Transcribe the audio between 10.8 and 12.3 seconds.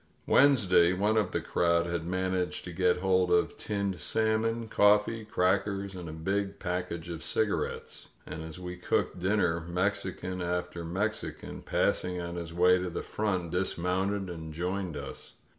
Mexican, passing